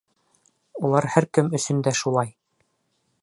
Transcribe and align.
Ул 0.89 0.97
һәр 1.15 1.27
кем 1.39 1.53
өсөн 1.59 1.83
дә 1.89 1.95
шулай. 2.01 2.35